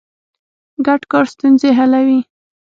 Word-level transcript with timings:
ګډ 0.85 1.01
کار 1.11 1.25
ستونزې 1.33 1.69
حلوي. 1.77 2.19